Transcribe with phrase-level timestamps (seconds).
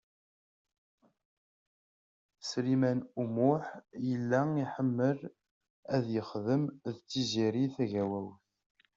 [2.49, 3.65] Sliman U Muḥ
[4.07, 5.19] yella iḥemmel
[5.95, 8.39] ad yexdem d Tiziri Tagawawt.